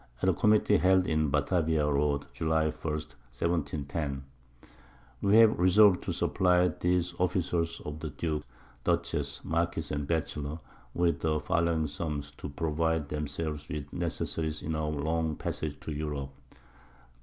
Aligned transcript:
At 0.19 0.29
a 0.29 0.33
Committee 0.33 0.77
held 0.77 1.05
in 1.05 1.29
Batavia 1.29 1.85
Road, 1.85 2.25
July 2.33 2.71
1. 2.71 2.71
1710. 2.73 4.23
We 5.21 5.35
have 5.35 5.59
resolved 5.59 6.01
to 6.05 6.11
supply 6.11 6.69
these 6.69 7.13
Officers 7.19 7.79
of 7.85 7.99
the 7.99 8.09
Duke, 8.09 8.41
Dutchess, 8.83 9.41
Marquiss, 9.45 9.91
and 9.91 10.07
Batchelor, 10.07 10.57
with 10.95 11.19
the 11.19 11.39
following 11.39 11.85
Sums, 11.85 12.31
to 12.37 12.49
provide 12.49 13.09
themselves 13.09 13.69
with 13.69 13.93
Necessaries 13.93 14.63
in 14.63 14.75
our 14.75 14.89
long 14.89 15.35
Passage 15.35 15.79
to 15.81 15.91
Europe. 15.91 16.31